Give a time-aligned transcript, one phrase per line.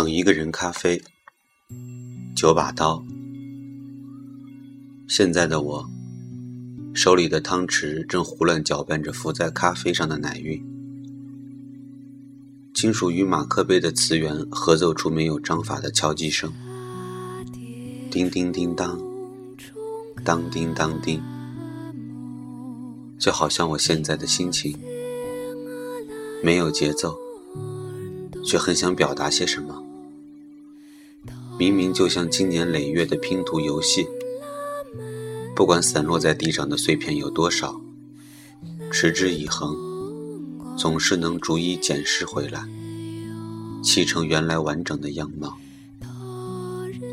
[0.00, 0.98] 等一个人咖啡，
[2.34, 3.04] 九把刀。
[5.06, 5.86] 现在的我，
[6.94, 10.58] 手里的汤匙正胡乱搅拌着浮在咖啡上的奶晕。
[12.72, 16.50] 金属与马克杯的瓷源合奏出没有章法的敲击声，
[18.10, 18.98] 叮叮叮当，
[20.24, 21.20] 当叮当叮，
[23.18, 24.74] 就好像我现在的心情，
[26.42, 27.14] 没有节奏，
[28.46, 29.69] 却很想表达些什么。
[31.60, 34.08] 明明就像经年累月的拼图游戏，
[35.54, 37.78] 不管散落在地上的碎片有多少，
[38.90, 39.76] 持之以恒。
[40.78, 42.66] 总是能逐一捡拾回来，
[43.82, 45.54] 砌成原来完整的样貌。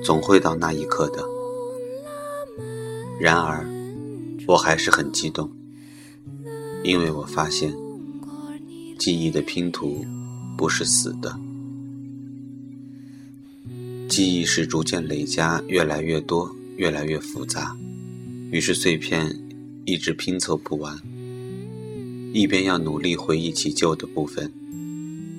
[0.02, 1.22] 总会到那一刻的。
[3.20, 3.68] 然而，
[4.48, 5.52] 我还是很激动，
[6.86, 7.76] 因为我发现，
[8.98, 10.05] 记忆的拼图
[10.58, 11.38] 不是死的，
[14.18, 17.77] 记忆是逐渐累加，越来越多，越来越复杂，
[18.49, 19.32] 于是碎片
[19.85, 20.99] 一直拼凑不完。
[22.34, 24.51] 一边要努力回忆起旧的部分，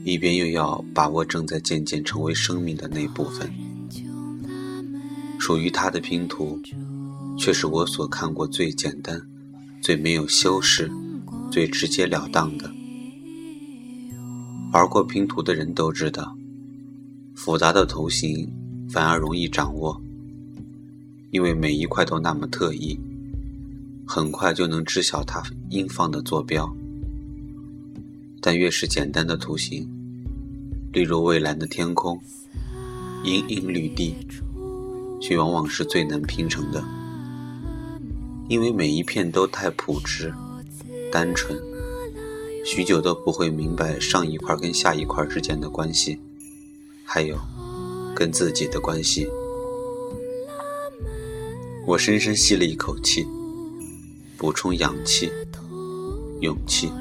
[0.05, 3.53] 一边又要把握正在渐渐成为生命的那部分。
[5.41, 6.63] 属于他的拼图，
[7.37, 9.21] 却是我所看过最简单、
[9.83, 10.89] 最没有修饰、
[11.51, 12.73] 最直截了当的。
[14.73, 16.39] 玩过拼图的人都知道，
[17.35, 18.49] 复杂的图形
[18.91, 20.01] 反而容易掌握，
[21.31, 22.99] 因为每一块都那么特异。
[24.07, 26.75] 很快就能知晓它应放的坐标，
[28.41, 29.87] 但越是简单的图形，
[30.95, 32.19] 例如蔚蓝的天空、
[33.23, 34.15] 阴阴绿地，
[35.21, 36.83] 却往往是最难拼成的，
[38.49, 40.33] 因为每一片都太朴质、
[41.13, 41.61] 单纯，
[42.65, 46.19] 许久都不会明白上一块跟下一块之间的关系，
[47.05, 47.39] 还有
[48.19, 49.29] 跟自己的关系。
[51.87, 53.25] 我深深吸了一口气。
[54.37, 55.33] 补充氧气、
[56.41, 56.93] 勇气，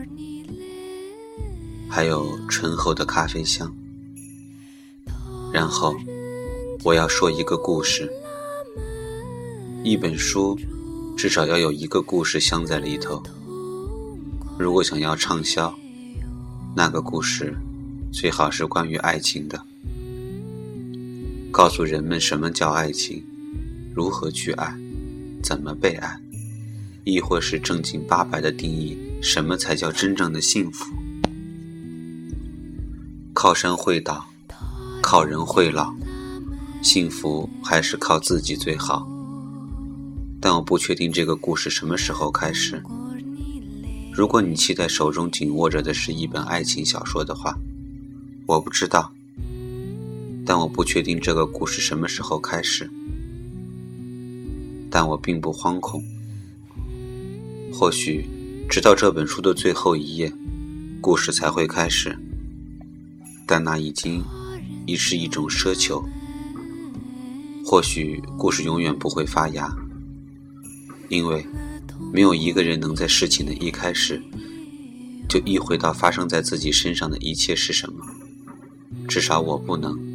[1.87, 3.71] 还有醇厚的咖啡香。
[5.53, 5.95] 然后，
[6.83, 8.11] 我要说一个故事。
[9.83, 10.57] 一本书
[11.15, 13.21] 至少要有一个故事镶在里头。
[14.57, 15.71] 如果想要畅销，
[16.75, 17.55] 那个故事
[18.11, 19.61] 最好是关于爱情的，
[21.51, 23.23] 告诉人们什么叫爱情，
[23.95, 24.77] 如何去爱，
[25.41, 26.19] 怎么被爱。
[27.03, 30.93] 亦或是正经八百的定义，什么才叫真正的幸福？
[33.33, 34.27] 靠山会倒，
[35.01, 35.95] 靠人会老，
[36.81, 39.07] 幸福还是靠自己最好。
[40.41, 42.83] 但我不确定这个故事什么时候开始。
[44.11, 47.57] 如果你期待手中紧握着的是一本爱情小说的话，
[48.45, 49.13] 我不知道。
[50.47, 52.89] 但我不确定这个故事什么时候开始。
[54.89, 56.01] 但我并不惶恐。
[57.73, 58.25] 或许，
[58.69, 60.31] 直到这本书的最后一页，
[61.01, 62.17] 故事才会开始。
[63.45, 64.23] 但那已经
[64.85, 66.01] 已是一种奢求。
[67.65, 69.69] 或许，故事永远不会发芽，
[71.09, 71.45] 因为
[72.13, 74.23] 没有一个人能在事情的一开始
[75.27, 78.05] 就意会到发生在自己身上的一切是什么。
[79.09, 80.06] 至少我不能。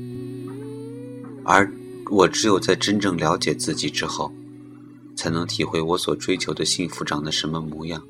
[1.45, 1.73] 而
[2.11, 4.33] 我只有在真正了解自己之后。
[5.15, 8.03] 才能体会我所追求的幸福长得什么模样。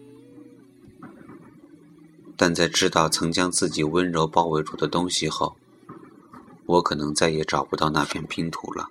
[2.37, 5.57] 但在知道曾将自己温柔包围住的东西后，
[6.65, 8.89] 我可能再也找不到那片拼图了。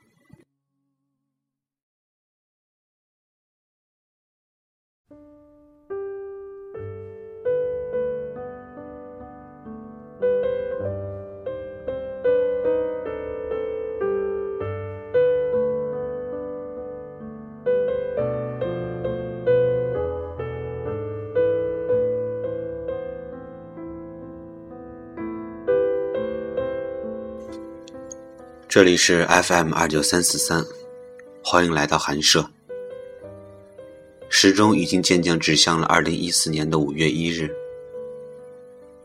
[28.72, 30.66] 这里是 FM 二九三四三，
[31.44, 32.50] 欢迎来到寒舍。
[34.30, 37.54] 时钟已经渐渐指向了二零一四年的五月一日。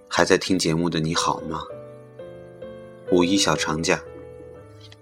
[0.06, 1.64] 还在听节目的你好吗？
[3.10, 4.00] 五一小长假，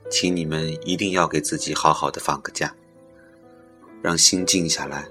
[0.09, 2.75] 请你们一定要给自己好好的放个假，
[4.01, 5.07] 让心静下来，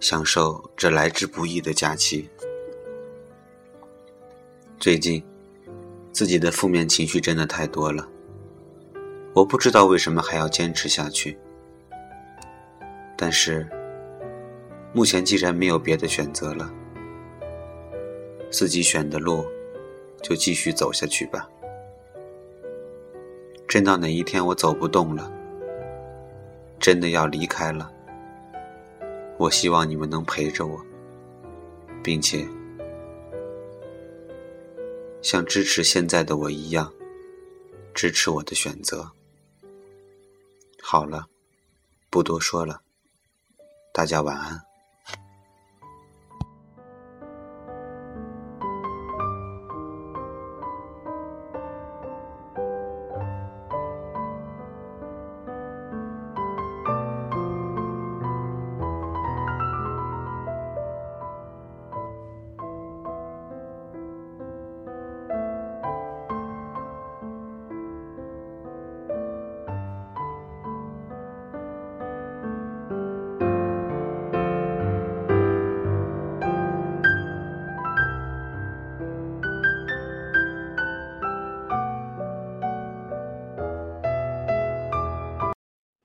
[0.00, 2.26] 享受这来之不易的假期。
[4.80, 5.22] 最近，
[6.12, 8.08] 自己的负面情绪真的太多了。
[9.34, 11.38] 我不知道为什么还要坚持下去，
[13.16, 13.66] 但是
[14.92, 16.70] 目前既然没有别的选择了，
[18.50, 19.46] 自己选的路
[20.20, 21.48] 就继续走下去吧。
[23.66, 25.32] 真到哪一天我走不动了，
[26.78, 27.90] 真的要离开了，
[29.38, 30.78] 我希望你们能陪着我，
[32.02, 32.46] 并且
[35.22, 36.92] 像支持现在的我一样，
[37.94, 39.10] 支持我的选择。
[40.92, 41.26] 好了，
[42.10, 42.82] 不多说了，
[43.94, 44.62] 大家晚安。